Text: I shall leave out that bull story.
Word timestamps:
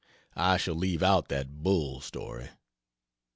I 0.35 0.57
shall 0.57 0.73
leave 0.73 1.03
out 1.03 1.27
that 1.27 1.61
bull 1.61 1.99
story. 2.01 2.49